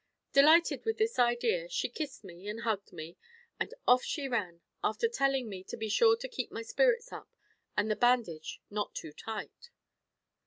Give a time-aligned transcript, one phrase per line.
[0.33, 3.17] Delighted with this idea, she kissed me, and hugged me,
[3.59, 7.29] and off she ran, after telling me to be sure to keep my spirits up,
[7.77, 9.69] and the bandage not too tight.